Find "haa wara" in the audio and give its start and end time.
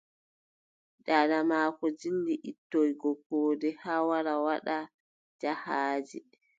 3.83-4.33